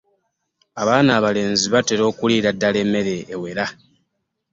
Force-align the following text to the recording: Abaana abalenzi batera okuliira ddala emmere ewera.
Abaana 0.81 1.09
abalenzi 1.19 1.65
batera 1.73 2.03
okuliira 2.11 2.49
ddala 2.55 2.77
emmere 2.85 3.15
ewera. 3.33 3.65